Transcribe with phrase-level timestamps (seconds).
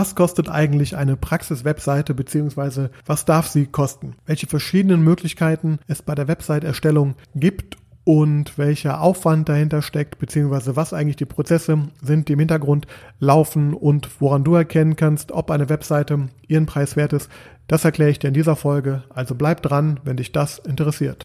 [0.00, 2.88] Was kostet eigentlich eine Praxis-Webseite bzw.
[3.04, 4.14] was darf sie kosten?
[4.24, 10.94] Welche verschiedenen Möglichkeiten es bei der Website-Erstellung gibt und welcher Aufwand dahinter steckt, beziehungsweise was
[10.94, 12.86] eigentlich die Prozesse sind, die im Hintergrund
[13.18, 17.28] laufen und woran du erkennen kannst, ob eine Webseite ihren Preis wert ist,
[17.66, 19.02] das erkläre ich dir in dieser Folge.
[19.10, 21.24] Also bleib dran, wenn dich das interessiert.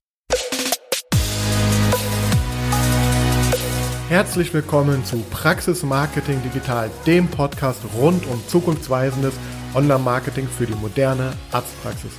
[4.07, 9.33] Herzlich willkommen zu Praxis Marketing Digital, dem Podcast rund um zukunftsweisendes
[9.73, 12.11] Online-Marketing für die moderne Arztpraxis.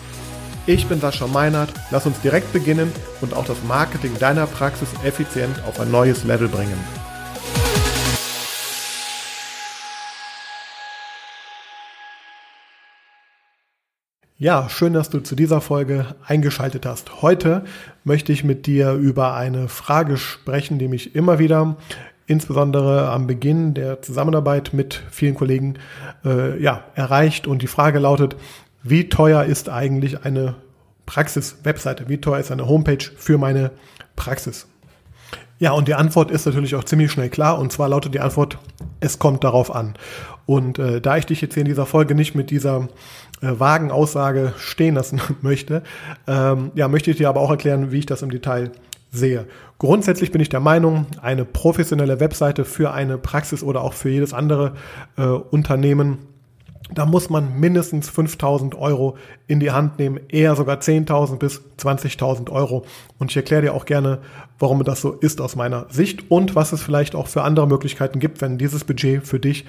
[0.67, 2.91] Ich bin Sascha Meinert, lass uns direkt beginnen
[3.21, 6.77] und auch das Marketing deiner Praxis effizient auf ein neues Level bringen.
[14.39, 17.23] Ja, schön, dass du zu dieser Folge eingeschaltet hast.
[17.23, 17.65] Heute
[18.07, 21.77] möchte ich mit dir über eine Frage sprechen, die mich immer wieder,
[22.29, 25.75] insbesondere am Beginn der Zusammenarbeit mit vielen Kollegen,
[26.25, 27.49] äh, ja, erreicht.
[27.49, 28.37] Und die Frage lautet,
[28.85, 30.55] wie teuer ist eigentlich eine
[31.07, 32.09] Praxis-Webseite?
[32.09, 33.73] Wie teuer ist eine Homepage für meine
[34.15, 34.69] Praxis?
[35.59, 37.59] Ja, und die Antwort ist natürlich auch ziemlich schnell klar.
[37.59, 38.59] Und zwar lautet die Antwort,
[39.01, 39.95] es kommt darauf an.
[40.47, 42.89] Und äh, da ich dich jetzt hier in dieser Folge nicht mit dieser
[43.43, 45.83] äh, vagen Aussage stehen lassen möchte,
[46.27, 48.71] ähm, ja, möchte ich dir aber auch erklären, wie ich das im Detail
[49.11, 49.47] sehe.
[49.79, 54.33] Grundsätzlich bin ich der Meinung, eine professionelle Webseite für eine Praxis oder auch für jedes
[54.33, 54.73] andere
[55.17, 56.19] äh, Unternehmen
[56.95, 59.17] da muss man mindestens 5000 Euro
[59.49, 62.85] in die Hand nehmen, eher sogar 10.000 bis 20.000 Euro.
[63.19, 64.19] Und ich erkläre dir auch gerne,
[64.59, 68.21] warum das so ist aus meiner Sicht und was es vielleicht auch für andere Möglichkeiten
[68.21, 69.65] gibt, wenn dieses Budget für dich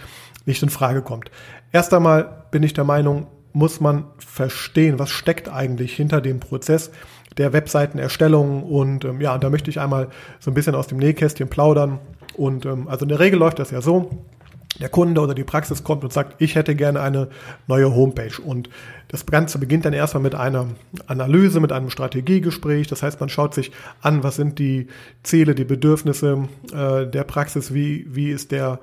[0.47, 1.29] nicht in Frage kommt.
[1.71, 6.91] Erst einmal bin ich der Meinung, muss man verstehen, was steckt eigentlich hinter dem Prozess
[7.37, 8.63] der Webseitenerstellung.
[8.63, 11.99] Und ähm, ja, da möchte ich einmal so ein bisschen aus dem Nähkästchen plaudern.
[12.35, 14.25] Und ähm, also in der Regel läuft das ja so.
[14.79, 17.29] Der Kunde oder die Praxis kommt und sagt, ich hätte gerne eine
[17.65, 18.39] neue Homepage.
[18.43, 18.69] Und
[19.07, 20.67] das Ganze beginnt dann erstmal mit einer
[21.07, 22.87] Analyse, mit einem Strategiegespräch.
[22.87, 24.87] Das heißt, man schaut sich an, was sind die
[25.23, 28.79] Ziele, die Bedürfnisse äh, der Praxis, wie, wie ist der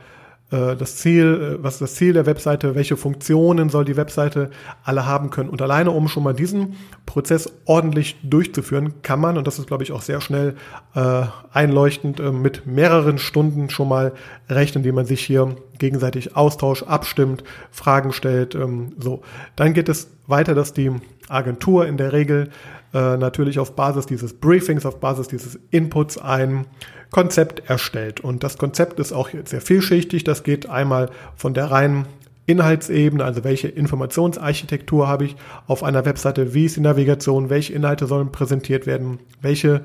[0.76, 4.50] das Ziel, äh, was ist das Ziel der Webseite, welche Funktionen soll die Webseite
[4.84, 5.48] alle haben können.
[5.48, 6.74] Und alleine, um schon mal diesen
[7.06, 10.54] Prozess ordentlich durchzuführen, kann man, und das ist, glaube ich, auch sehr schnell
[10.94, 11.22] äh,
[11.52, 14.12] einleuchtend, äh, mit mehreren Stunden schon mal
[14.48, 18.54] rechnen, die man sich hier gegenseitig austauscht, abstimmt, Fragen stellt.
[18.54, 19.22] Ähm, so,
[19.56, 20.92] dann geht es weiter, dass die
[21.28, 22.50] Agentur in der Regel
[22.94, 26.66] äh, natürlich auf Basis dieses Briefings, auf Basis dieses Inputs ein
[27.10, 28.20] Konzept erstellt.
[28.20, 30.24] Und das Konzept ist auch sehr vielschichtig.
[30.24, 32.06] Das geht einmal von der reinen
[32.46, 38.06] Inhaltsebene, also welche Informationsarchitektur habe ich auf einer Webseite, wie ist die Navigation, welche Inhalte
[38.06, 39.82] sollen präsentiert werden, welche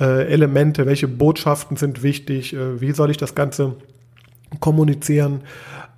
[0.00, 3.76] äh, Elemente, welche Botschaften sind wichtig, äh, wie soll ich das Ganze
[4.60, 5.42] kommunizieren.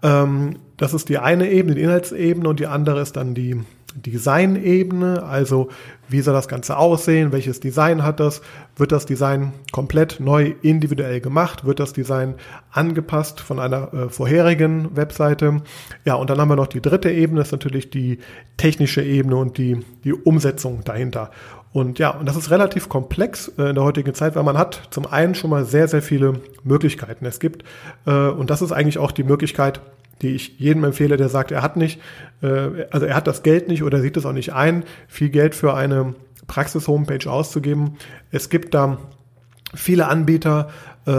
[0.02, 3.60] Ähm, das ist die eine Ebene, die Inhaltsebene und die andere ist dann die
[3.94, 5.68] Design-Ebene, also
[6.08, 8.42] wie soll das Ganze aussehen, welches Design hat das,
[8.76, 12.34] wird das Design komplett neu individuell gemacht, wird das Design
[12.72, 15.62] angepasst von einer äh, vorherigen Webseite.
[16.04, 18.18] Ja, und dann haben wir noch die dritte Ebene, ist natürlich die
[18.56, 21.30] technische Ebene und die, die Umsetzung dahinter.
[21.72, 24.88] Und ja, und das ist relativ komplex äh, in der heutigen Zeit, weil man hat
[24.90, 27.24] zum einen schon mal sehr, sehr viele Möglichkeiten.
[27.26, 27.64] Es gibt,
[28.06, 29.80] äh, und das ist eigentlich auch die Möglichkeit,
[30.22, 32.00] die ich jedem empfehle, der sagt, er hat nicht,
[32.42, 35.54] äh, also er hat das Geld nicht oder sieht es auch nicht ein, viel Geld
[35.54, 36.14] für eine
[36.46, 37.96] Praxis-Homepage auszugeben.
[38.30, 38.98] Es gibt da
[39.74, 40.68] viele Anbieter,
[41.06, 41.12] äh,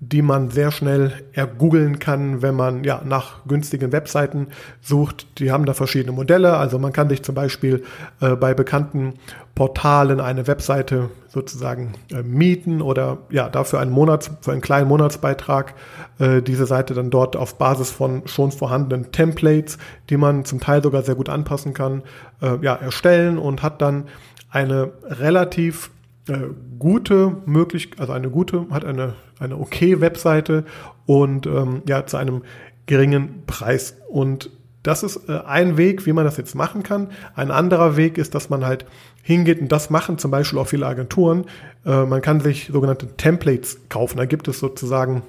[0.00, 4.48] die man sehr schnell ergoogeln kann, wenn man ja nach günstigen Webseiten
[4.80, 5.26] sucht.
[5.40, 6.56] Die haben da verschiedene Modelle.
[6.56, 7.82] Also man kann sich zum Beispiel
[8.20, 9.14] äh, bei bekannten
[9.56, 15.74] Portalen eine Webseite sozusagen äh, mieten oder ja dafür einen Monats für einen kleinen Monatsbeitrag
[16.20, 19.78] äh, diese Seite dann dort auf Basis von schon vorhandenen Templates,
[20.10, 22.02] die man zum Teil sogar sehr gut anpassen kann,
[22.40, 24.04] äh, ja erstellen und hat dann
[24.50, 25.90] eine relativ
[26.28, 26.38] äh,
[26.78, 30.64] gute Möglichkeit, also eine gute, hat eine, eine okay Webseite
[31.06, 32.42] und ähm, ja, zu einem
[32.86, 33.96] geringen Preis.
[34.08, 34.50] Und
[34.82, 37.08] das ist äh, ein Weg, wie man das jetzt machen kann.
[37.34, 38.86] Ein anderer Weg ist, dass man halt
[39.22, 41.44] hingeht und das machen zum Beispiel auch viele Agenturen.
[41.84, 44.16] Äh, man kann sich sogenannte Templates kaufen.
[44.16, 45.22] Da gibt es sozusagen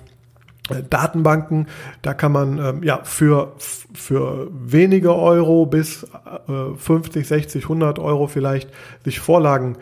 [0.69, 1.67] äh, Datenbanken,
[2.01, 8.27] da kann man ähm, ja für, für wenige Euro bis äh, 50, 60, 100 Euro
[8.27, 8.69] vielleicht
[9.03, 9.77] sich Vorlagen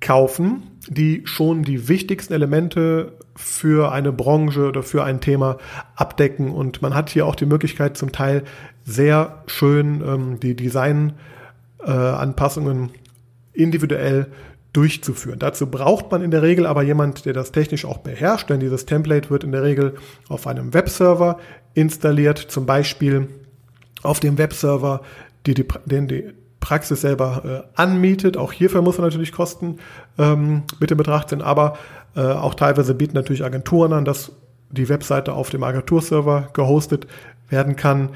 [0.00, 5.58] kaufen, die schon die wichtigsten Elemente für eine Branche oder für ein Thema
[5.94, 6.50] abdecken.
[6.50, 8.42] Und man hat hier auch die Möglichkeit, zum Teil
[8.84, 12.90] sehr schön ähm, die Designanpassungen äh,
[13.52, 14.26] individuell
[14.72, 15.38] durchzuführen.
[15.38, 18.86] Dazu braucht man in der Regel aber jemand, der das technisch auch beherrscht, denn dieses
[18.86, 19.94] Template wird in der Regel
[20.28, 21.38] auf einem Webserver
[21.74, 23.28] installiert, zum Beispiel
[24.02, 25.02] auf dem Webserver,
[25.46, 26.24] die, die, den die
[26.60, 28.36] Praxis selber äh, anmietet.
[28.36, 29.78] Auch hierfür muss man natürlich Kosten
[30.18, 31.78] ähm, mit in Betracht ziehen, aber
[32.18, 34.32] äh, auch teilweise bieten natürlich Agenturen an, dass
[34.70, 37.06] die Webseite auf dem Agenturserver gehostet
[37.48, 38.10] werden kann.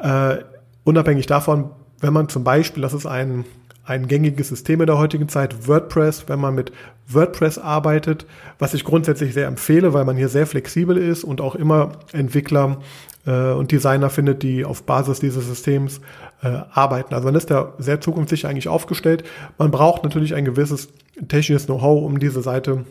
[0.00, 0.38] Äh,
[0.84, 1.70] unabhängig davon,
[2.00, 3.44] wenn man zum Beispiel, das ist ein,
[3.84, 6.72] ein gängiges System in der heutigen Zeit, WordPress, wenn man mit
[7.08, 8.24] WordPress arbeitet,
[8.58, 12.78] was ich grundsätzlich sehr empfehle, weil man hier sehr flexibel ist und auch immer Entwickler
[13.26, 16.00] äh, und Designer findet, die auf Basis dieses Systems
[16.42, 17.12] äh, arbeiten.
[17.12, 19.24] Also man ist da sehr zukunftssicher eigentlich aufgestellt.
[19.58, 20.88] Man braucht natürlich ein gewisses
[21.28, 22.86] technisches Know-how, um diese Seite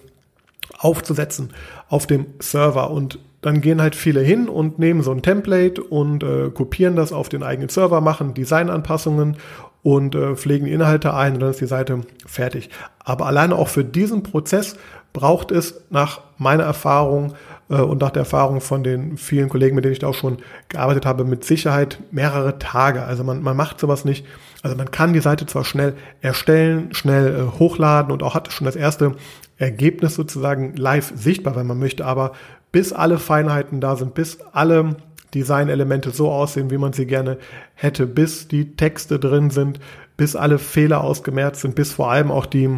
[0.77, 1.51] aufzusetzen
[1.89, 6.23] auf dem Server und dann gehen halt viele hin und nehmen so ein Template und
[6.23, 9.37] äh, kopieren das auf den eigenen Server, machen Designanpassungen
[9.83, 12.69] und äh, pflegen Inhalte ein und dann ist die Seite fertig.
[12.99, 14.75] Aber alleine auch für diesen Prozess
[15.11, 17.33] braucht es nach meiner Erfahrung
[17.69, 20.37] äh, und nach der Erfahrung von den vielen Kollegen, mit denen ich da auch schon
[20.69, 23.03] gearbeitet habe, mit Sicherheit mehrere Tage.
[23.03, 24.25] Also man, man macht sowas nicht.
[24.61, 28.65] Also man kann die Seite zwar schnell erstellen, schnell äh, hochladen und auch hat schon
[28.65, 29.13] das erste
[29.57, 32.33] Ergebnis sozusagen live sichtbar, wenn man möchte, aber
[32.71, 34.95] bis alle Feinheiten da sind, bis alle
[35.33, 37.37] Designelemente so aussehen, wie man sie gerne
[37.73, 39.79] hätte, bis die Texte drin sind,
[40.17, 42.69] bis alle Fehler ausgemerzt sind, bis vor allem auch die,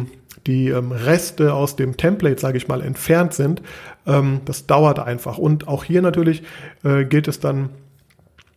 [0.46, 3.60] die ähm, Reste aus dem Template, sage ich mal, entfernt sind.
[4.06, 5.36] Ähm, das dauert einfach.
[5.38, 6.42] Und auch hier natürlich
[6.84, 7.70] äh, gilt es dann,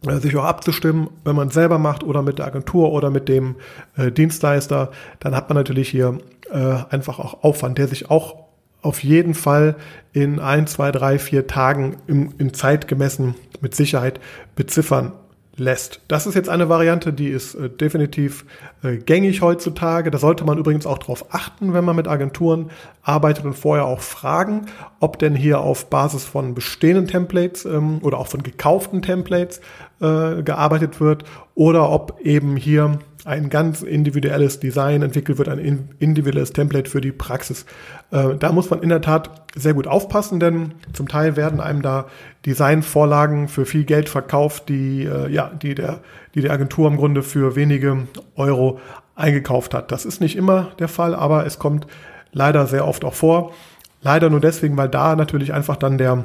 [0.01, 3.55] sich auch abzustimmen, wenn man selber macht oder mit der Agentur oder mit dem
[3.95, 6.19] äh, Dienstleister, dann hat man natürlich hier
[6.51, 8.35] äh, einfach auch Aufwand, der sich auch
[8.81, 9.75] auf jeden Fall
[10.13, 14.19] in ein, zwei, drei, vier Tagen im, in Zeit gemessen mit Sicherheit
[14.55, 15.13] beziffern
[15.57, 16.01] lässt.
[16.07, 18.45] Das ist jetzt eine Variante, die ist äh, definitiv
[18.83, 20.11] äh, gängig heutzutage.
[20.11, 22.69] Da sollte man übrigens auch darauf achten, wenn man mit Agenturen
[23.01, 24.67] arbeitet und vorher auch fragen,
[24.99, 29.59] ob denn hier auf Basis von bestehenden Templates ähm, oder auch von gekauften Templates
[29.99, 31.23] äh, gearbeitet wird
[31.55, 37.11] oder ob eben hier ein ganz individuelles Design entwickelt wird, ein individuelles Template für die
[37.11, 37.65] Praxis.
[38.09, 41.81] Äh, da muss man in der Tat sehr gut aufpassen, denn zum Teil werden einem
[41.81, 42.05] da
[42.45, 45.99] Designvorlagen für viel Geld verkauft, die, äh, ja, die, der,
[46.35, 48.07] die der Agentur im Grunde für wenige
[48.37, 48.79] Euro
[49.15, 49.91] eingekauft hat.
[49.91, 51.85] Das ist nicht immer der Fall, aber es kommt
[52.31, 53.51] leider sehr oft auch vor.
[54.01, 56.23] Leider nur deswegen, weil da natürlich einfach dann der,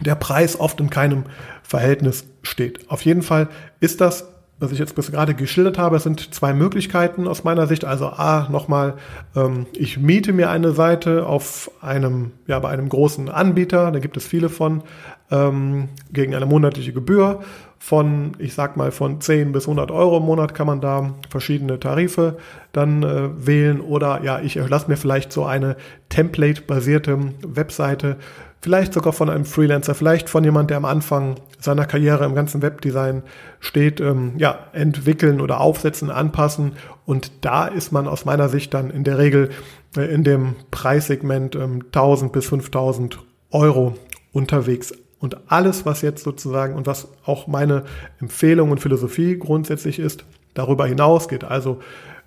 [0.00, 1.22] der Preis oft in keinem
[1.62, 2.90] Verhältnis steht.
[2.90, 3.46] Auf jeden Fall
[3.78, 4.24] ist das
[4.58, 7.84] was ich jetzt bis gerade geschildert habe, sind zwei Möglichkeiten aus meiner Sicht.
[7.84, 8.94] Also A, nochmal,
[9.34, 14.16] ähm, ich miete mir eine Seite auf einem, ja, bei einem großen Anbieter, da gibt
[14.16, 14.82] es viele von,
[15.30, 17.40] ähm, gegen eine monatliche Gebühr
[17.78, 21.78] von, ich sag mal, von 10 bis 100 Euro im Monat kann man da verschiedene
[21.78, 22.38] Tarife
[22.72, 25.76] dann äh, wählen oder ja, ich lasse mir vielleicht so eine
[26.08, 28.16] Template-basierte Webseite
[28.60, 32.62] vielleicht sogar von einem Freelancer, vielleicht von jemand, der am Anfang seiner Karriere im ganzen
[32.62, 33.22] Webdesign
[33.60, 36.72] steht, ähm, ja, entwickeln oder aufsetzen, anpassen.
[37.04, 39.50] Und da ist man aus meiner Sicht dann in der Regel
[39.96, 43.18] äh, in dem Preissegment ähm, 1000 bis 5000
[43.50, 43.96] Euro
[44.32, 44.92] unterwegs.
[45.18, 47.84] Und alles, was jetzt sozusagen und was auch meine
[48.20, 50.24] Empfehlung und Philosophie grundsätzlich ist,
[50.54, 51.44] darüber hinausgeht.
[51.44, 51.80] Also,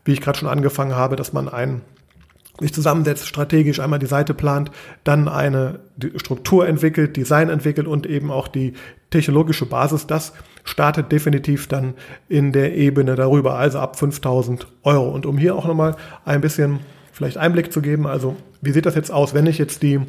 [0.05, 1.81] wie ich gerade schon angefangen habe, dass man ein
[2.59, 4.71] sich zusammensetzt, strategisch einmal die Seite plant,
[5.03, 5.79] dann eine
[6.15, 8.73] Struktur entwickelt, Design entwickelt und eben auch die
[9.09, 10.33] technologische Basis, das
[10.63, 11.93] startet definitiv dann
[12.27, 15.09] in der Ebene darüber, also ab 5000 Euro.
[15.09, 15.95] Und um hier auch nochmal
[16.25, 16.79] ein bisschen
[17.11, 19.99] vielleicht Einblick zu geben, also wie sieht das jetzt aus, wenn ich jetzt die,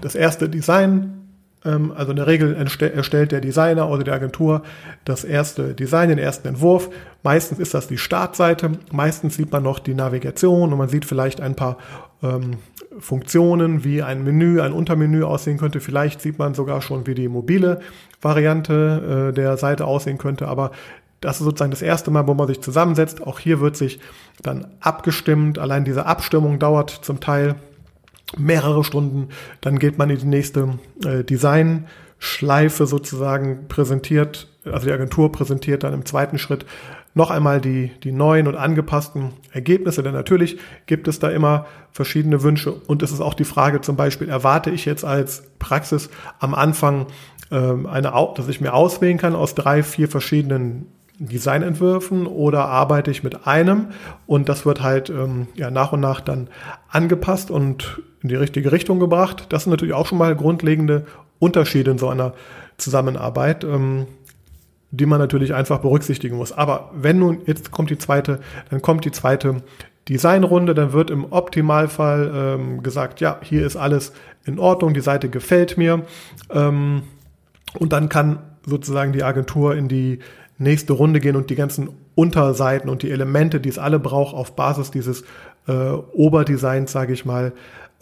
[0.00, 1.25] das erste Design
[1.66, 4.62] also in der Regel erstellt der Designer oder die Agentur
[5.04, 6.90] das erste Design, den ersten Entwurf.
[7.22, 8.72] Meistens ist das die Startseite.
[8.92, 11.78] Meistens sieht man noch die Navigation und man sieht vielleicht ein paar
[12.22, 12.58] ähm,
[12.98, 15.80] Funktionen, wie ein Menü, ein Untermenü aussehen könnte.
[15.80, 17.80] Vielleicht sieht man sogar schon, wie die mobile
[18.22, 20.48] Variante äh, der Seite aussehen könnte.
[20.48, 20.70] Aber
[21.20, 23.26] das ist sozusagen das erste Mal, wo man sich zusammensetzt.
[23.26, 24.00] Auch hier wird sich
[24.42, 25.58] dann abgestimmt.
[25.58, 27.56] Allein diese Abstimmung dauert zum Teil
[28.36, 29.28] mehrere Stunden.
[29.60, 35.94] Dann geht man in die nächste äh, Design-Schleife sozusagen präsentiert, also die Agentur präsentiert dann
[35.94, 36.66] im zweiten Schritt
[37.14, 42.42] noch einmal die, die neuen und angepassten Ergebnisse, denn natürlich gibt es da immer verschiedene
[42.42, 46.54] Wünsche und es ist auch die Frage zum Beispiel, erwarte ich jetzt als Praxis am
[46.54, 47.06] Anfang
[47.50, 53.22] ähm, eine, dass ich mir auswählen kann aus drei, vier verschiedenen Designentwürfen oder arbeite ich
[53.22, 53.88] mit einem
[54.26, 56.48] und das wird halt ähm, ja, nach und nach dann
[56.88, 59.46] angepasst und in die richtige Richtung gebracht.
[59.48, 61.06] Das sind natürlich auch schon mal grundlegende
[61.38, 62.34] Unterschiede in so einer
[62.76, 64.06] Zusammenarbeit, ähm,
[64.90, 66.52] die man natürlich einfach berücksichtigen muss.
[66.52, 69.62] Aber wenn nun, jetzt kommt die zweite, dann kommt die zweite
[70.08, 74.12] Designrunde, dann wird im Optimalfall ähm, gesagt, ja, hier ist alles
[74.44, 76.02] in Ordnung, die Seite gefällt mir.
[76.50, 77.02] Ähm,
[77.78, 80.20] und dann kann sozusagen die Agentur in die
[80.58, 84.56] nächste Runde gehen und die ganzen Unterseiten und die Elemente, die es alle braucht, auf
[84.56, 85.22] Basis dieses
[85.66, 87.52] äh, Oberdesigns, sage ich mal,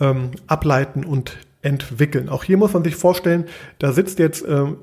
[0.01, 2.29] ähm, ableiten und entwickeln.
[2.29, 3.45] Auch hier muss man sich vorstellen,
[3.79, 4.77] da sitzt jetzt ähm,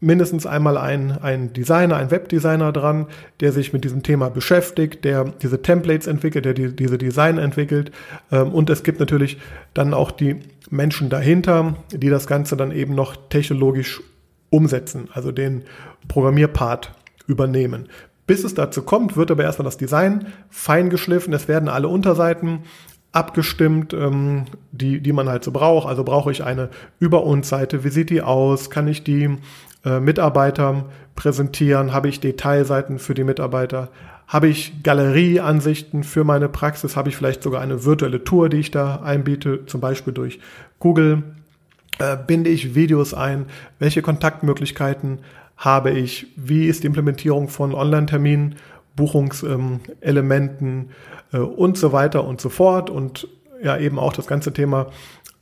[0.00, 3.06] mindestens einmal ein, ein Designer, ein Webdesigner dran,
[3.40, 7.92] der sich mit diesem Thema beschäftigt, der diese Templates entwickelt, der die, diese Design entwickelt.
[8.30, 9.38] Ähm, und es gibt natürlich
[9.74, 14.02] dann auch die Menschen dahinter, die das Ganze dann eben noch technologisch
[14.50, 15.64] umsetzen, also den
[16.08, 16.92] Programmierpart
[17.26, 17.88] übernehmen.
[18.26, 21.32] Bis es dazu kommt, wird aber erstmal das Design fein geschliffen.
[21.32, 22.60] Es werden alle Unterseiten
[23.12, 25.88] abgestimmt, ähm, die, die man halt so braucht.
[25.88, 26.68] Also brauche ich eine
[26.98, 27.84] Über uns Seite.
[27.84, 28.68] Wie sieht die aus?
[28.68, 29.38] Kann ich die
[29.84, 31.92] äh, Mitarbeitern präsentieren?
[31.92, 33.90] Habe ich Detailseiten für die Mitarbeiter?
[34.26, 36.96] Habe ich Galerieansichten für meine Praxis?
[36.96, 40.40] Habe ich vielleicht sogar eine virtuelle Tour, die ich da einbiete, zum Beispiel durch
[40.80, 41.22] Google?
[41.98, 43.46] Äh, binde ich Videos ein?
[43.78, 45.20] Welche Kontaktmöglichkeiten
[45.56, 46.26] habe ich?
[46.36, 48.56] Wie ist die Implementierung von Online-Terminen?
[48.96, 50.90] Buchungselementen
[51.32, 52.90] äh, und so weiter und so fort.
[52.90, 53.28] Und
[53.62, 54.88] ja, eben auch das ganze Thema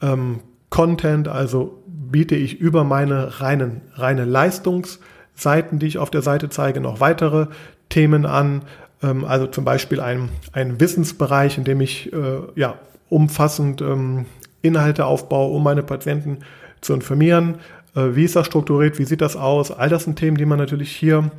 [0.02, 0.40] ähm,
[0.71, 6.80] Content, also biete ich über meine reinen, reine Leistungsseiten, die ich auf der Seite zeige,
[6.80, 7.47] noch weitere
[7.88, 8.62] Themen an.
[9.02, 12.75] Ähm, also zum Beispiel ein, ein Wissensbereich, in dem ich äh, ja,
[13.09, 14.26] umfassend ähm,
[14.62, 16.38] Inhalte aufbaue, um meine Patienten
[16.80, 17.56] zu informieren.
[17.94, 18.98] Äh, wie ist das strukturiert?
[18.98, 19.70] Wie sieht das aus?
[19.70, 21.30] All das sind Themen, die man natürlich hier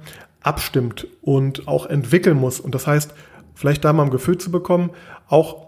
[0.42, 2.60] abstimmt und auch entwickeln muss.
[2.60, 3.14] Und das heißt,
[3.56, 4.92] vielleicht da mal ein Gefühl zu bekommen,
[5.28, 5.66] auch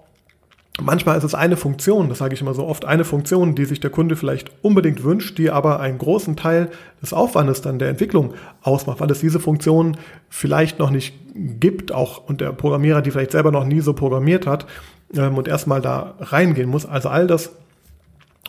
[0.79, 3.79] manchmal ist es eine Funktion, das sage ich immer so oft, eine Funktion, die sich
[3.79, 6.69] der Kunde vielleicht unbedingt wünscht, die aber einen großen Teil
[7.01, 9.97] des Aufwandes dann der Entwicklung ausmacht, weil es diese Funktion
[10.29, 14.45] vielleicht noch nicht gibt, auch und der Programmierer die vielleicht selber noch nie so programmiert
[14.45, 14.67] hat
[15.15, 16.85] ähm, und erstmal da reingehen muss.
[16.85, 17.51] Also all das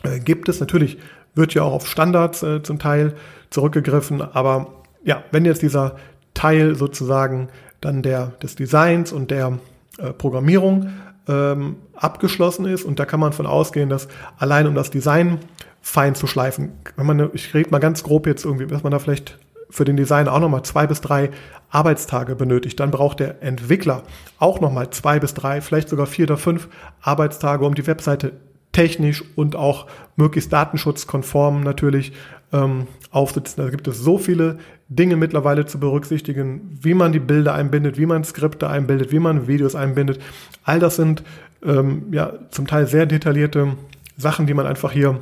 [0.03, 0.59] äh, gibt es.
[0.59, 0.97] Natürlich
[1.35, 3.15] wird ja auch auf Standards äh, zum Teil
[3.49, 4.67] zurückgegriffen, aber
[5.03, 5.95] ja, wenn jetzt dieser
[6.33, 7.49] Teil sozusagen
[7.81, 9.59] dann der, des Designs und der
[9.97, 10.89] äh, Programmierung
[11.27, 12.83] ähm, abgeschlossen ist.
[12.83, 14.07] Und da kann man von ausgehen, dass
[14.37, 15.39] allein um das Design
[15.81, 18.99] fein zu schleifen, wenn man, ich rede mal ganz grob jetzt irgendwie, dass man da
[18.99, 19.37] vielleicht
[19.69, 21.29] für den Design auch nochmal zwei bis drei
[21.69, 22.79] Arbeitstage benötigt.
[22.79, 24.03] Dann braucht der Entwickler
[24.39, 26.67] auch nochmal zwei bis drei, vielleicht sogar vier oder fünf
[27.01, 28.31] Arbeitstage, um die Webseite
[28.79, 32.13] technisch und auch möglichst datenschutzkonform natürlich
[32.53, 33.61] ähm, aufsitzen.
[33.61, 34.57] Da gibt es so viele
[34.87, 39.49] Dinge mittlerweile zu berücksichtigen, wie man die Bilder einbindet, wie man Skripte einbindet, wie man
[39.49, 40.21] Videos einbindet.
[40.63, 41.23] All das sind
[41.61, 43.75] ähm, ja zum Teil sehr detaillierte
[44.15, 45.19] Sachen, die man einfach hier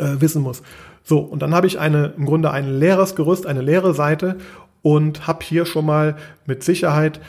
[0.00, 0.64] äh, wissen muss.
[1.04, 4.38] So, und dann habe ich eine, im Grunde ein leeres Gerüst, eine leere Seite
[4.82, 7.20] und habe hier schon mal mit Sicherheit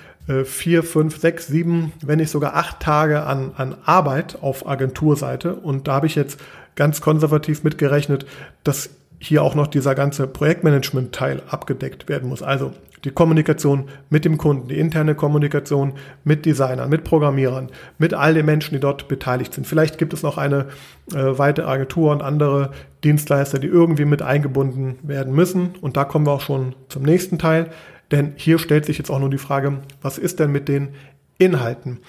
[0.43, 5.55] vier, fünf, sechs, sieben, wenn nicht sogar acht Tage an, an Arbeit auf Agenturseite.
[5.55, 6.39] Und da habe ich jetzt
[6.75, 8.25] ganz konservativ mitgerechnet,
[8.63, 8.89] dass
[9.19, 12.41] hier auch noch dieser ganze Projektmanagement-Teil abgedeckt werden muss.
[12.41, 12.73] Also
[13.05, 18.47] die Kommunikation mit dem Kunden, die interne Kommunikation mit Designern, mit Programmierern, mit all den
[18.47, 19.67] Menschen, die dort beteiligt sind.
[19.67, 20.65] Vielleicht gibt es noch eine
[21.13, 22.71] äh, weitere Agentur und andere
[23.03, 25.75] Dienstleister, die irgendwie mit eingebunden werden müssen.
[25.81, 27.69] Und da kommen wir auch schon zum nächsten Teil.
[28.11, 30.89] Denn hier stellt sich jetzt auch nur die Frage, was ist denn mit den
[31.37, 31.99] Inhalten?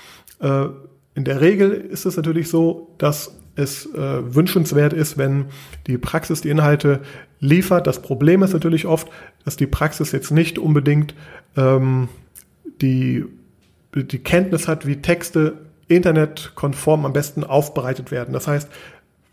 [0.41, 0.67] Äh,
[1.15, 5.47] in der Regel ist es natürlich so, dass es äh, wünschenswert ist, wenn
[5.87, 7.01] die Praxis die Inhalte
[7.41, 7.87] liefert.
[7.87, 9.09] Das Problem ist natürlich oft,
[9.45, 11.15] dass die Praxis jetzt nicht unbedingt
[11.57, 12.09] ähm,
[12.83, 13.25] die,
[13.95, 15.55] die Kenntnis hat, wie Texte
[15.89, 18.35] internetkonform am besten aufbereitet werden.
[18.35, 18.69] Das heißt,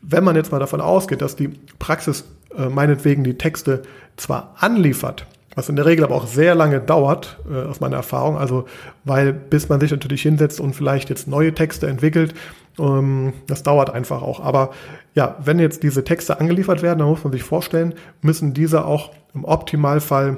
[0.02, 3.84] wenn man jetzt mal davon ausgeht, dass die Praxis äh, meinetwegen die Texte
[4.16, 8.38] zwar anliefert, was in der Regel aber auch sehr lange dauert, äh, aus meiner Erfahrung.
[8.38, 8.66] Also,
[9.04, 12.34] weil bis man sich natürlich hinsetzt und vielleicht jetzt neue Texte entwickelt,
[12.80, 14.40] ähm, das dauert einfach auch.
[14.40, 14.72] Aber
[15.16, 19.12] ja, wenn jetzt diese Texte angeliefert werden, dann muss man sich vorstellen, müssen diese auch
[19.34, 20.38] im Optimalfall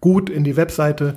[0.00, 1.14] gut in die Webseite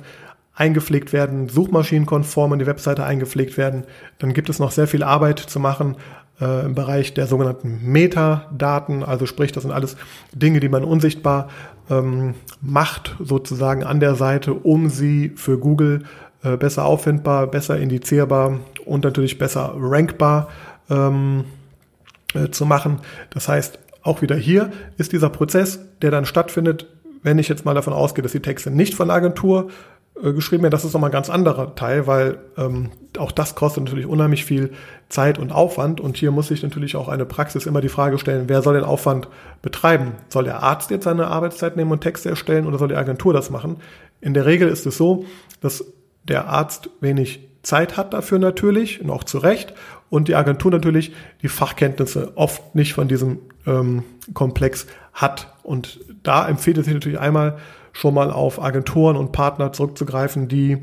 [0.58, 3.84] eingepflegt werden, suchmaschinenkonform in die Webseite eingepflegt werden.
[4.18, 5.96] Dann gibt es noch sehr viel Arbeit zu machen
[6.40, 9.04] äh, im Bereich der sogenannten Metadaten.
[9.04, 9.96] Also sprich, das sind alles
[10.32, 11.48] Dinge, die man unsichtbar
[11.88, 16.02] ähm, macht sozusagen an der Seite, um sie für Google
[16.42, 20.48] äh, besser auffindbar, besser indizierbar und natürlich besser rankbar
[20.90, 21.44] ähm,
[22.34, 22.98] äh, zu machen.
[23.30, 26.88] Das heißt, auch wieder hier ist dieser Prozess, der dann stattfindet,
[27.22, 29.68] wenn ich jetzt mal davon ausgehe, dass die Texte nicht von der Agentur
[30.22, 34.06] geschrieben werden, das ist nochmal ein ganz anderer Teil, weil ähm, auch das kostet natürlich
[34.06, 34.72] unheimlich viel
[35.08, 36.00] Zeit und Aufwand.
[36.00, 38.84] Und hier muss sich natürlich auch eine Praxis immer die Frage stellen, wer soll den
[38.84, 39.28] Aufwand
[39.62, 40.12] betreiben?
[40.28, 43.50] Soll der Arzt jetzt seine Arbeitszeit nehmen und Texte erstellen oder soll die Agentur das
[43.50, 43.76] machen?
[44.20, 45.24] In der Regel ist es so,
[45.60, 45.84] dass
[46.24, 49.74] der Arzt wenig Zeit hat dafür natürlich und auch zu Recht
[50.10, 51.12] und die Agentur natürlich
[51.42, 55.52] die Fachkenntnisse oft nicht von diesem ähm, Komplex hat.
[55.62, 57.58] Und da empfiehlt es sich natürlich einmal
[57.92, 60.78] schon mal auf Agenturen und Partner zurückzugreifen, die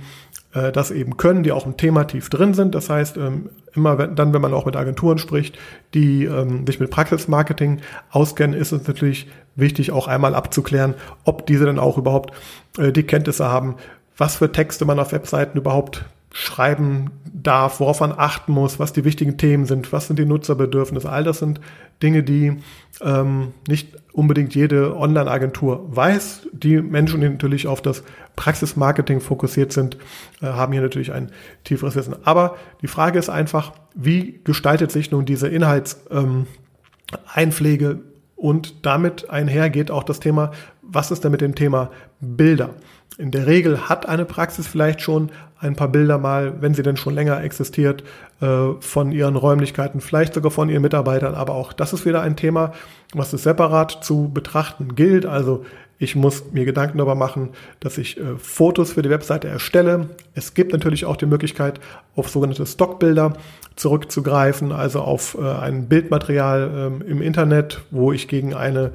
[0.53, 2.75] äh, das eben können, die auch im Thema tief drin sind.
[2.75, 5.57] Das heißt, ähm, immer wenn, dann, wenn man auch mit Agenturen spricht,
[5.93, 11.65] die ähm, sich mit Praxismarketing auskennen, ist es natürlich wichtig, auch einmal abzuklären, ob diese
[11.65, 12.33] dann auch überhaupt
[12.77, 13.75] äh, die Kenntnisse haben,
[14.17, 16.05] was für Texte man auf Webseiten überhaupt
[16.37, 21.09] schreiben darf, worauf man achten muss, was die wichtigen Themen sind, was sind die Nutzerbedürfnisse.
[21.09, 21.61] All das sind
[22.03, 22.57] Dinge, die
[23.01, 26.49] ähm, nicht unbedingt jede Online-Agentur weiß.
[26.51, 28.03] Die Menschen, die natürlich auf das
[28.35, 29.95] Praxismarketing fokussiert sind,
[30.41, 31.31] äh, haben hier natürlich ein
[31.63, 32.17] tieferes Wissen.
[32.25, 38.01] Aber die Frage ist einfach, wie gestaltet sich nun diese Inhaltseinpflege ähm,
[38.35, 40.51] und damit einhergeht auch das Thema,
[40.81, 42.71] was ist denn mit dem Thema Bilder?
[43.17, 45.31] In der Regel hat eine Praxis vielleicht schon
[45.65, 48.03] ein paar Bilder mal, wenn sie denn schon länger existiert,
[48.41, 51.35] äh, von ihren Räumlichkeiten, vielleicht sogar von ihren Mitarbeitern.
[51.35, 52.73] Aber auch das ist wieder ein Thema,
[53.13, 55.25] was es separat zu betrachten gilt.
[55.25, 55.65] Also
[55.97, 60.09] ich muss mir Gedanken darüber machen, dass ich äh, Fotos für die Webseite erstelle.
[60.33, 61.79] Es gibt natürlich auch die Möglichkeit,
[62.15, 63.33] auf sogenannte Stockbilder
[63.75, 68.91] zurückzugreifen, also auf äh, ein Bildmaterial ähm, im Internet, wo ich gegen eine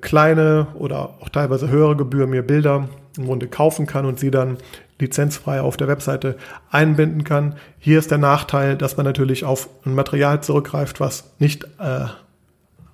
[0.00, 4.58] kleine oder auch teilweise höhere Gebühr mir Bilder im Grunde kaufen kann und sie dann
[4.98, 6.36] lizenzfrei auf der Webseite
[6.70, 7.54] einbinden kann.
[7.78, 12.06] Hier ist der Nachteil, dass man natürlich auf ein Material zurückgreift, was nicht äh,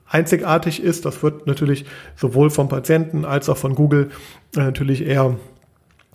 [0.08, 1.04] einzigartig ist.
[1.04, 4.10] Das wird natürlich sowohl vom Patienten als auch von Google
[4.56, 5.36] äh, natürlich eher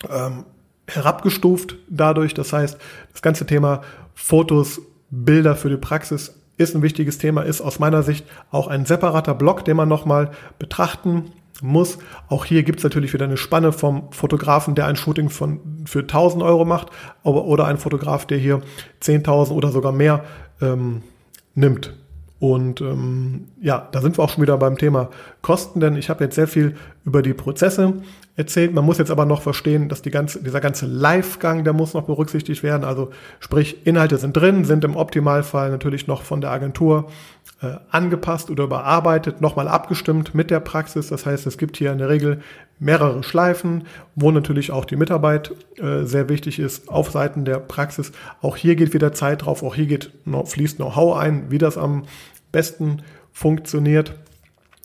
[0.08, 0.44] ähm,
[0.86, 2.34] herabgestuft dadurch.
[2.34, 2.78] Das heißt,
[3.12, 3.82] das ganze Thema
[4.14, 4.80] Fotos,
[5.10, 9.34] Bilder für die Praxis ist ein wichtiges Thema, ist aus meiner Sicht auch ein separater
[9.34, 11.32] Block, den man nochmal betrachten
[11.62, 11.98] muss.
[12.28, 16.00] Auch hier gibt es natürlich wieder eine Spanne vom Fotografen, der ein Shooting von, für
[16.00, 16.88] 1000 Euro macht,
[17.22, 18.60] oder ein Fotograf, der hier
[19.02, 20.24] 10.000 oder sogar mehr
[20.60, 21.02] ähm,
[21.54, 21.94] nimmt.
[22.38, 25.10] Und ähm, ja, da sind wir auch schon wieder beim Thema
[25.42, 26.74] Kosten, denn ich habe jetzt sehr viel
[27.04, 28.00] über die Prozesse
[28.40, 28.74] erzählt.
[28.74, 32.02] Man muss jetzt aber noch verstehen, dass die ganze, dieser ganze Live-Gang, der muss noch
[32.02, 32.82] berücksichtigt werden.
[32.82, 37.08] Also sprich, Inhalte sind drin, sind im Optimalfall natürlich noch von der Agentur
[37.62, 41.08] äh, angepasst oder überarbeitet, nochmal abgestimmt mit der Praxis.
[41.08, 42.40] Das heißt, es gibt hier in der Regel
[42.78, 43.84] mehrere Schleifen,
[44.16, 48.12] wo natürlich auch die Mitarbeit äh, sehr wichtig ist auf Seiten der Praxis.
[48.40, 50.10] Auch hier geht wieder Zeit drauf, auch hier geht,
[50.44, 52.04] fließt Know-how ein, wie das am
[52.50, 54.14] besten funktioniert.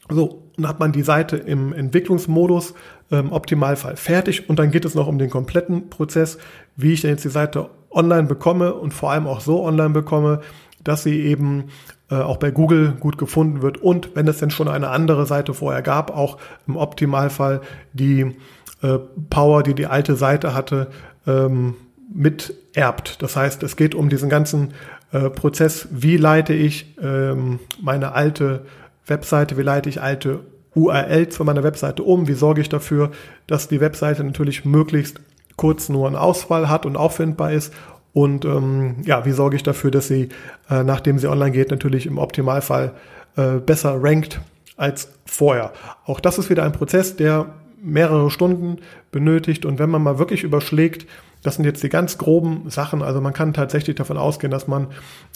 [0.10, 2.74] So, dann hat man die Seite im Entwicklungsmodus
[3.10, 6.38] im Optimalfall fertig und dann geht es noch um den kompletten Prozess,
[6.76, 10.42] wie ich denn jetzt die Seite online bekomme und vor allem auch so online bekomme,
[10.84, 11.66] dass sie eben
[12.10, 15.54] äh, auch bei Google gut gefunden wird und wenn es denn schon eine andere Seite
[15.54, 16.38] vorher gab, auch
[16.68, 17.62] im Optimalfall
[17.94, 18.36] die
[18.82, 20.88] äh, Power, die die alte Seite hatte,
[21.28, 21.76] ähm,
[22.14, 23.22] miterbt.
[23.22, 24.74] Das heißt, es geht um diesen ganzen
[25.12, 28.66] äh, Prozess, wie leite ich ähm, meine alte
[29.08, 30.42] Webseite, wie leite ich alte
[30.76, 33.12] URLs von meiner Webseite um, wie sorge ich dafür,
[33.48, 35.20] dass die Webseite natürlich möglichst
[35.56, 37.74] kurz nur eine Auswahl hat und auffindbar ist?
[38.14, 40.30] Und ähm, ja, wie sorge ich dafür, dass sie,
[40.70, 42.94] äh, nachdem sie online geht, natürlich im Optimalfall
[43.36, 44.40] äh, besser rankt
[44.78, 45.74] als vorher.
[46.06, 47.48] Auch das ist wieder ein Prozess, der
[47.82, 48.78] mehrere Stunden
[49.12, 49.66] benötigt.
[49.66, 51.06] Und wenn man mal wirklich überschlägt,
[51.46, 53.04] das sind jetzt die ganz groben Sachen.
[53.04, 54.88] Also man kann tatsächlich davon ausgehen, dass man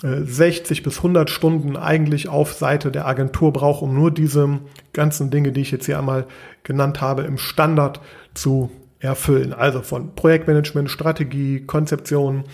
[0.03, 4.59] äh, 60 bis 100 Stunden eigentlich auf Seite der Agentur braucht, um nur diese
[4.91, 6.25] ganzen Dinge, die ich jetzt hier einmal
[6.63, 8.01] genannt habe, im Standard
[8.33, 9.53] zu erfüllen.
[9.53, 12.45] Also von Projektmanagement, Strategie, Konzeption,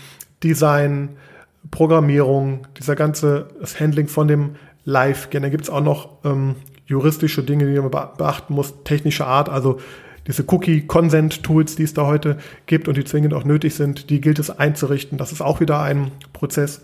[0.43, 1.15] Design,
[1.71, 5.43] Programmierung, dieser ganze das Handling von dem Live-Gen.
[5.43, 9.79] Da gibt es auch noch ähm, juristische Dinge, die man beachten muss, technische Art, also
[10.27, 14.39] diese Cookie-Consent-Tools, die es da heute gibt und die zwingend auch nötig sind, die gilt
[14.39, 15.17] es einzurichten.
[15.17, 16.81] Das ist auch wieder ein Prozess,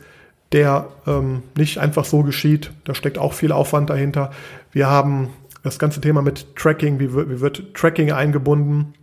[0.52, 2.72] der ähm, nicht einfach so geschieht.
[2.84, 4.32] Da steckt auch viel Aufwand dahinter.
[4.72, 5.30] Wir haben
[5.64, 8.94] das ganze Thema mit Tracking, wie wird, wie wird Tracking eingebunden.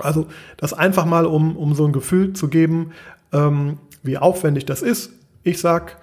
[0.00, 2.92] Also das einfach mal, um, um so ein Gefühl zu geben,
[3.32, 5.12] ähm, wie aufwendig das ist.
[5.42, 5.96] Ich sag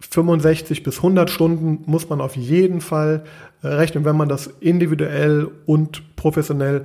[0.00, 3.24] 65 bis 100 Stunden muss man auf jeden Fall
[3.64, 6.84] rechnen, wenn man das individuell und professionell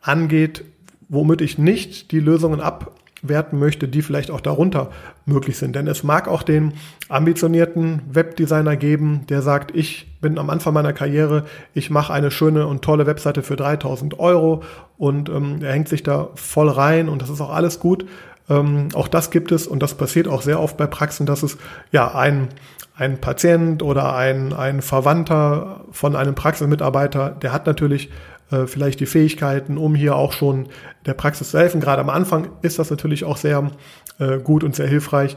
[0.00, 0.64] angeht,
[1.08, 4.90] womit ich nicht die Lösungen abwerten möchte, die vielleicht auch darunter
[5.26, 5.74] möglich sind.
[5.76, 6.74] Denn es mag auch den
[7.08, 12.66] ambitionierten Webdesigner geben, der sagt, ich bin am Anfang meiner Karriere, ich mache eine schöne
[12.66, 14.62] und tolle Webseite für 3000 Euro
[14.96, 18.06] und ähm, er hängt sich da voll rein und das ist auch alles gut.
[18.48, 21.56] Ähm, auch das gibt es und das passiert auch sehr oft bei Praxen, dass es
[21.92, 22.48] ja ein,
[22.96, 28.10] ein Patient oder ein, ein Verwandter von einem Praxismitarbeiter, der hat natürlich
[28.50, 30.68] äh, vielleicht die Fähigkeiten, um hier auch schon
[31.06, 31.80] der Praxis zu helfen.
[31.80, 33.70] Gerade am Anfang ist das natürlich auch sehr
[34.18, 35.36] äh, gut und sehr hilfreich.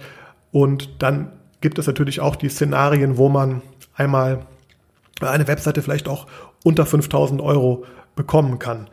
[0.52, 3.62] Und dann gibt es natürlich auch die Szenarien, wo man
[3.96, 4.46] einmal
[5.20, 6.28] eine Webseite vielleicht auch
[6.64, 8.88] unter 5000 Euro bekommen kann.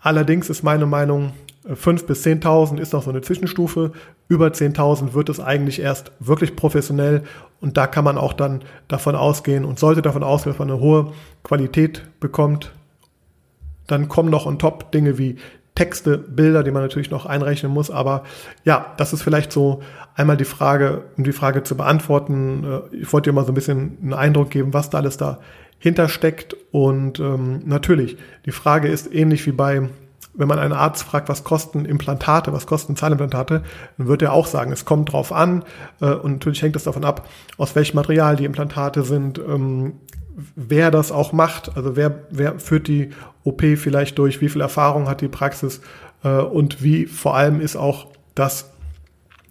[0.00, 1.32] Allerdings ist meine Meinung,
[1.72, 3.92] 5 bis 10.000 ist noch so eine Zwischenstufe.
[4.28, 7.22] Über 10.000 wird es eigentlich erst wirklich professionell
[7.64, 10.80] und da kann man auch dann davon ausgehen und sollte davon ausgehen, dass man eine
[10.80, 11.12] hohe
[11.44, 12.72] Qualität bekommt.
[13.86, 15.36] Dann kommen noch on top Dinge wie
[15.74, 17.90] Texte, Bilder, die man natürlich noch einrechnen muss.
[17.90, 18.24] Aber
[18.66, 19.80] ja, das ist vielleicht so
[20.14, 22.82] einmal die Frage, um die Frage zu beantworten.
[22.92, 26.10] Äh, ich wollte dir mal so ein bisschen einen Eindruck geben, was da alles dahinter
[26.10, 26.54] steckt.
[26.70, 29.88] Und ähm, natürlich, die Frage ist ähnlich wie bei
[30.32, 33.62] wenn man einen Arzt fragt, was kosten Implantate, was kosten Zahnimplantate,
[33.98, 35.64] dann wird er auch sagen, es kommt drauf an
[36.00, 39.94] äh, und natürlich hängt es davon ab, aus welchem Material die Implantate sind, ähm,
[40.56, 43.10] wer das auch macht, also wer, wer führt die
[43.44, 45.80] OP vielleicht durch, wie viel Erfahrung hat die Praxis
[46.22, 48.70] äh, und wie vor allem ist auch das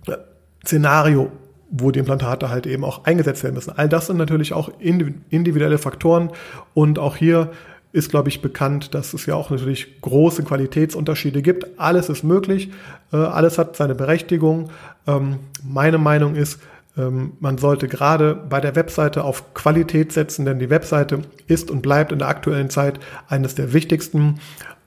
[0.08, 0.18] äh,
[0.66, 1.32] Szenario,
[1.70, 3.74] wo die Implantate halt eben auch eingesetzt werden müssen.
[3.76, 6.30] All das sind natürlich auch individuelle Faktoren
[6.74, 7.52] und auch hier
[7.94, 11.80] ist, glaube ich, bekannt, dass es ja auch natürlich große Qualitätsunterschiede gibt.
[11.80, 12.72] Alles ist möglich,
[13.14, 14.72] äh, alles hat seine Berechtigung.
[15.08, 16.60] Ähm, meine Meinung ist,
[16.98, 21.84] ähm, man sollte gerade bei der Webseite auf Qualität setzen, denn die Webseite ist und
[21.84, 24.40] bleibt in der aktuellen Zeit eines der wichtigsten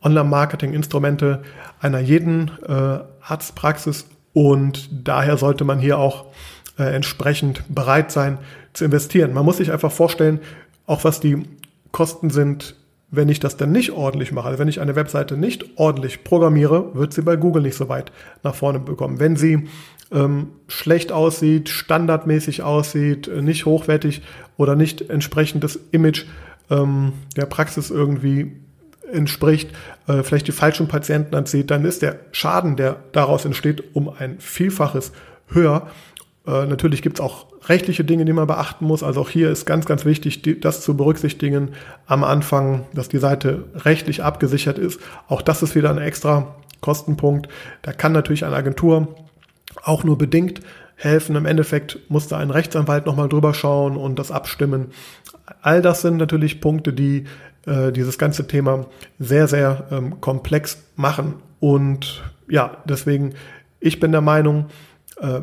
[0.02, 1.42] Online-Marketing-Instrumente
[1.80, 6.26] einer jeden äh, Arztpraxis und daher sollte man hier auch
[6.76, 8.38] äh, entsprechend bereit sein
[8.72, 9.32] zu investieren.
[9.32, 10.40] Man muss sich einfach vorstellen,
[10.86, 11.44] auch was die
[11.92, 12.74] Kosten sind
[13.10, 16.94] wenn ich das dann nicht ordentlich mache, also wenn ich eine Webseite nicht ordentlich programmiere,
[16.94, 18.10] wird sie bei Google nicht so weit
[18.42, 19.20] nach vorne bekommen.
[19.20, 19.68] Wenn sie
[20.12, 24.22] ähm, schlecht aussieht, standardmäßig aussieht, äh, nicht hochwertig
[24.56, 26.24] oder nicht entsprechend das Image
[26.70, 28.52] ähm, der Praxis irgendwie
[29.12, 29.70] entspricht,
[30.08, 34.40] äh, vielleicht die falschen Patienten anzieht, dann ist der Schaden, der daraus entsteht, um ein
[34.40, 35.12] Vielfaches
[35.48, 35.88] höher.
[36.46, 39.02] Äh, natürlich gibt es auch rechtliche Dinge, die man beachten muss.
[39.02, 41.70] Also auch hier ist ganz, ganz wichtig, die, das zu berücksichtigen
[42.06, 45.00] am Anfang, dass die Seite rechtlich abgesichert ist.
[45.28, 47.48] Auch das ist wieder ein extra Kostenpunkt.
[47.82, 49.14] Da kann natürlich eine Agentur
[49.82, 50.60] auch nur bedingt
[50.94, 51.36] helfen.
[51.36, 54.88] Im Endeffekt muss da ein Rechtsanwalt nochmal drüber schauen und das abstimmen.
[55.62, 57.24] All das sind natürlich Punkte, die
[57.66, 58.86] äh, dieses ganze Thema
[59.18, 61.34] sehr, sehr ähm, komplex machen.
[61.60, 63.34] Und ja, deswegen,
[63.80, 64.66] ich bin der Meinung,
[65.20, 65.40] äh,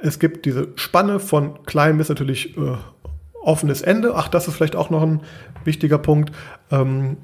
[0.00, 2.76] es gibt diese Spanne von klein bis natürlich äh,
[3.40, 4.14] offenes Ende.
[4.14, 5.20] Ach, das ist vielleicht auch noch ein
[5.64, 6.32] wichtiger Punkt.
[6.70, 7.16] Ähm,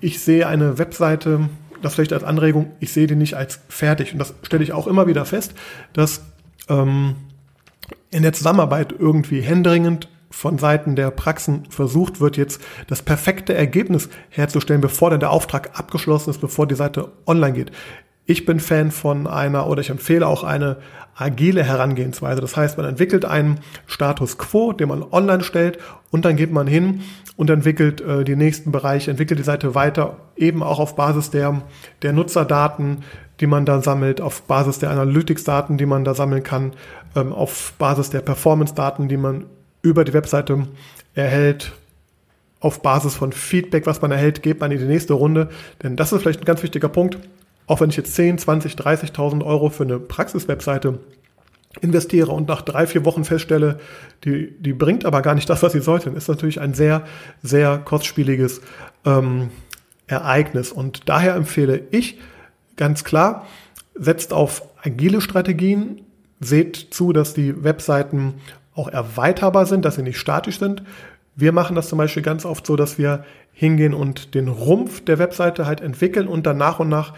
[0.00, 1.48] ich sehe eine Webseite,
[1.82, 4.12] das vielleicht als Anregung, ich sehe die nicht als fertig.
[4.12, 5.54] Und das stelle ich auch immer wieder fest,
[5.92, 6.22] dass
[6.68, 7.16] ähm,
[8.10, 14.08] in der Zusammenarbeit irgendwie händeringend von Seiten der Praxen versucht wird, jetzt das perfekte Ergebnis
[14.28, 17.72] herzustellen, bevor dann der Auftrag abgeschlossen ist, bevor die Seite online geht.
[18.26, 20.76] Ich bin Fan von einer oder ich empfehle auch eine
[21.16, 22.40] agile Herangehensweise.
[22.40, 25.78] Das heißt, man entwickelt einen Status quo, den man online stellt
[26.10, 27.02] und dann geht man hin
[27.36, 31.62] und entwickelt äh, die nächsten Bereiche, entwickelt die Seite weiter, eben auch auf Basis der,
[32.02, 33.04] der Nutzerdaten,
[33.40, 36.72] die man da sammelt, auf Basis der Analytics-Daten, die man da sammeln kann,
[37.16, 39.46] ähm, auf Basis der Performance-Daten, die man
[39.82, 40.68] über die Webseite
[41.14, 41.72] erhält,
[42.60, 45.48] auf Basis von Feedback, was man erhält, geht man in die nächste Runde.
[45.82, 47.18] Denn das ist vielleicht ein ganz wichtiger Punkt.
[47.70, 50.98] Auch wenn ich jetzt 10, 20, 30.000 Euro für eine Praxiswebseite
[51.80, 53.78] investiere und nach drei, vier Wochen feststelle,
[54.24, 57.04] die, die bringt aber gar nicht das, was sie sollte, ist natürlich ein sehr,
[57.44, 58.60] sehr kostspieliges
[59.04, 59.50] ähm,
[60.08, 60.72] Ereignis.
[60.72, 62.18] Und daher empfehle ich
[62.76, 63.46] ganz klar,
[63.94, 66.00] setzt auf agile Strategien,
[66.40, 68.34] seht zu, dass die Webseiten
[68.74, 70.82] auch erweiterbar sind, dass sie nicht statisch sind.
[71.36, 75.20] Wir machen das zum Beispiel ganz oft so, dass wir hingehen und den Rumpf der
[75.20, 77.14] Webseite halt entwickeln und dann nach und nach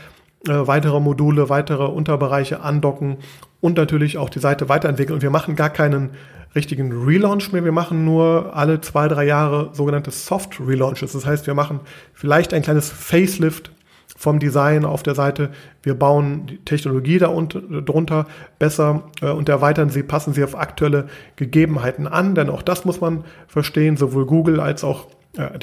[0.49, 3.19] äh, weitere Module, weitere Unterbereiche andocken
[3.61, 5.15] und natürlich auch die Seite weiterentwickeln.
[5.15, 6.11] Und wir machen gar keinen
[6.55, 7.65] richtigen Relaunch mehr.
[7.65, 11.13] Wir machen nur alle zwei, drei Jahre sogenannte Soft Relaunches.
[11.13, 11.81] Das heißt, wir machen
[12.13, 13.71] vielleicht ein kleines Facelift
[14.17, 15.51] vom Design auf der Seite.
[15.83, 18.27] Wir bauen die Technologie darunter
[18.59, 22.35] besser äh, und erweitern sie, passen sie auf aktuelle Gegebenheiten an.
[22.35, 23.97] Denn auch das muss man verstehen.
[23.97, 25.07] Sowohl Google als auch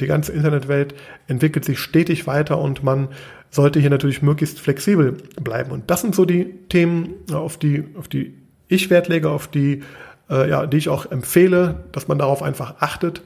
[0.00, 0.94] die ganze Internetwelt
[1.28, 3.08] entwickelt sich stetig weiter und man
[3.50, 5.70] sollte hier natürlich möglichst flexibel bleiben.
[5.70, 8.34] Und das sind so die Themen, auf die, auf die
[8.68, 9.82] ich Wert lege, auf die,
[10.30, 13.22] äh, ja, die ich auch empfehle, dass man darauf einfach achtet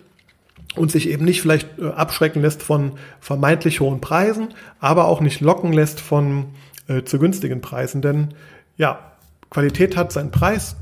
[0.75, 4.49] und sich eben nicht vielleicht äh, abschrecken lässt von vermeintlich hohen Preisen,
[4.81, 6.47] aber auch nicht locken lässt von
[6.89, 8.01] äh, zu günstigen Preisen.
[8.01, 8.29] Denn
[8.77, 9.13] ja,
[9.51, 10.77] Qualität hat seinen Preis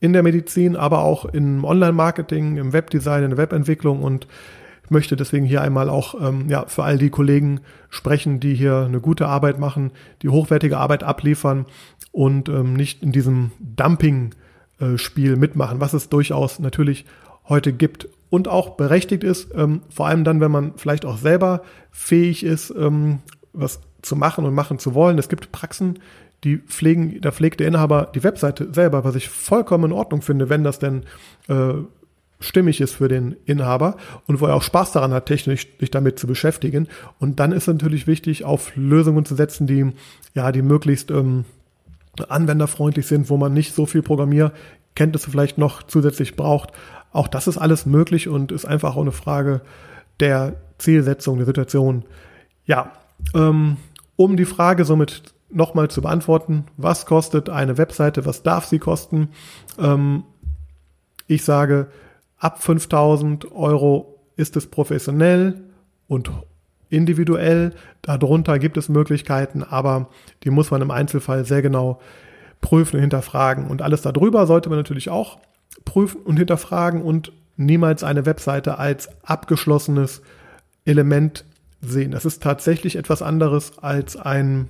[0.00, 4.28] in der Medizin, aber auch im Online-Marketing, im Webdesign, in der Webentwicklung und
[4.84, 8.84] ich möchte deswegen hier einmal auch ähm, ja, für all die Kollegen sprechen, die hier
[8.86, 11.64] eine gute Arbeit machen, die hochwertige Arbeit abliefern
[12.12, 17.06] und ähm, nicht in diesem Dumping-Spiel äh, mitmachen, was es durchaus natürlich
[17.48, 21.62] heute gibt und auch berechtigt ist, ähm, vor allem dann, wenn man vielleicht auch selber
[21.90, 23.20] fähig ist, ähm,
[23.54, 25.18] was zu machen und machen zu wollen.
[25.18, 25.98] Es gibt Praxen,
[26.44, 30.50] die pflegen, da pflegt der Inhaber die Webseite selber, was ich vollkommen in Ordnung finde,
[30.50, 31.04] wenn das denn
[31.48, 31.74] äh,
[32.40, 36.18] stimmig ist für den Inhaber und wo er auch Spaß daran hat, technisch sich damit
[36.18, 36.88] zu beschäftigen.
[37.18, 39.92] Und dann ist natürlich wichtig, auf Lösungen zu setzen, die
[40.34, 41.44] ja, die möglichst ähm,
[42.28, 46.70] anwenderfreundlich sind, wo man nicht so viel Programmierkenntnisse vielleicht noch zusätzlich braucht.
[47.12, 49.60] Auch das ist alles möglich und ist einfach auch eine Frage
[50.20, 52.04] der Zielsetzung der Situation.
[52.66, 52.92] Ja,
[53.34, 53.76] ähm,
[54.16, 59.28] um die Frage somit nochmal zu beantworten, was kostet eine Webseite, was darf sie kosten?
[59.78, 60.24] Ähm,
[61.26, 61.88] ich sage,
[62.44, 65.62] ab 5000 Euro ist es professionell
[66.08, 66.30] und
[66.90, 67.72] individuell.
[68.02, 70.10] Darunter gibt es Möglichkeiten, aber
[70.42, 72.00] die muss man im Einzelfall sehr genau
[72.60, 73.66] prüfen und hinterfragen.
[73.66, 75.38] Und alles darüber sollte man natürlich auch
[75.86, 80.20] prüfen und hinterfragen und niemals eine Webseite als abgeschlossenes
[80.84, 81.46] Element
[81.80, 82.10] sehen.
[82.10, 84.68] Das ist tatsächlich etwas anderes als ein,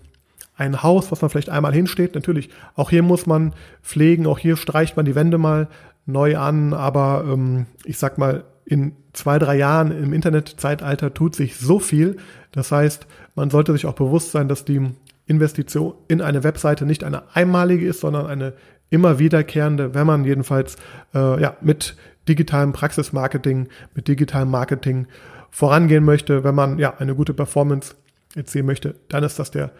[0.56, 2.14] ein Haus, was man vielleicht einmal hinsteht.
[2.14, 5.66] Natürlich, auch hier muss man pflegen, auch hier streicht man die Wände mal
[6.06, 11.56] neu an, aber ähm, ich sag mal, in zwei, drei Jahren im Internetzeitalter tut sich
[11.56, 12.16] so viel.
[12.52, 14.90] Das heißt, man sollte sich auch bewusst sein, dass die
[15.26, 18.54] Investition in eine Webseite nicht eine einmalige ist, sondern eine
[18.90, 20.76] immer wiederkehrende, wenn man jedenfalls
[21.14, 21.96] äh, ja, mit
[22.28, 25.06] digitalem Praxismarketing, mit digitalem Marketing
[25.50, 27.94] vorangehen möchte, wenn man ja eine gute Performance
[28.34, 29.70] erzielen möchte, dann ist das der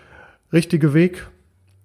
[0.52, 1.26] richtige Weg.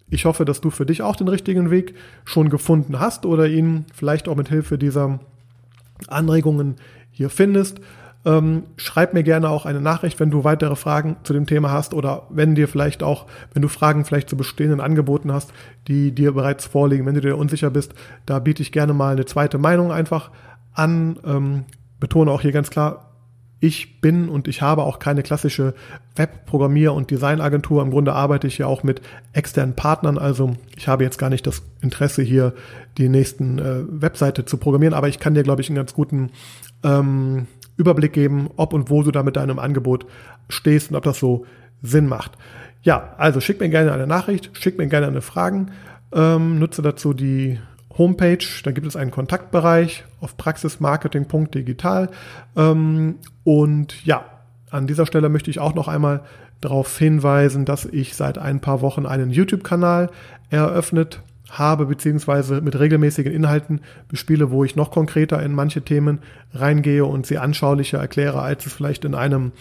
[0.09, 1.95] Ich hoffe, dass du für dich auch den richtigen Weg
[2.25, 5.19] schon gefunden hast oder ihn vielleicht auch mit Hilfe dieser
[6.07, 6.75] Anregungen
[7.11, 7.79] hier findest.
[8.25, 11.93] Ähm, schreib mir gerne auch eine Nachricht, wenn du weitere Fragen zu dem Thema hast
[11.93, 15.53] oder wenn dir vielleicht auch, wenn du Fragen vielleicht zu bestehenden Angeboten hast,
[15.87, 17.93] die dir bereits vorliegen, wenn du dir unsicher bist,
[18.25, 20.31] da biete ich gerne mal eine zweite Meinung einfach
[20.73, 21.17] an.
[21.25, 21.65] Ähm,
[21.99, 23.08] betone auch hier ganz klar,
[23.61, 25.73] ich bin und ich habe auch keine klassische
[26.15, 27.81] Webprogrammier- und Designagentur.
[27.81, 29.01] Im Grunde arbeite ich ja auch mit
[29.33, 30.17] externen Partnern.
[30.17, 32.53] Also ich habe jetzt gar nicht das Interesse hier,
[32.97, 36.31] die nächsten äh, Webseite zu programmieren, aber ich kann dir, glaube ich, einen ganz guten
[36.83, 40.05] ähm, Überblick geben, ob und wo du da mit deinem Angebot
[40.47, 41.45] stehst und ob das so
[41.81, 42.37] Sinn macht.
[42.81, 45.71] Ja, also schick mir gerne eine Nachricht, schick mir gerne eine Fragen,
[46.13, 47.59] ähm, nutze dazu die
[47.99, 52.09] Homepage, da gibt es einen Kontaktbereich auf praxismarketing.digital.
[52.55, 54.25] Ähm, und ja,
[54.71, 56.21] an dieser Stelle möchte ich auch noch einmal
[56.61, 60.09] darauf hinweisen, dass ich seit ein paar Wochen einen YouTube-Kanal
[60.49, 66.19] eröffnet habe, beziehungsweise mit regelmäßigen Inhalten bespiele, wo ich noch konkreter in manche Themen
[66.53, 69.51] reingehe und sie anschaulicher erkläre, als es vielleicht in einem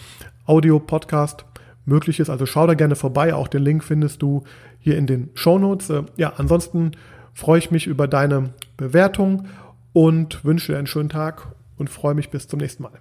[0.45, 1.45] Audio-Podcast
[1.85, 2.29] möglich ist.
[2.29, 3.33] Also schau da gerne vorbei.
[3.33, 4.43] Auch den Link findest du
[4.79, 5.89] hier in den Show Notes.
[5.89, 6.91] Äh, ja, ansonsten
[7.33, 9.47] freue ich mich über deine Bewertung
[9.93, 12.99] und wünsche dir einen schönen Tag und freue mich bis zum nächsten Mal.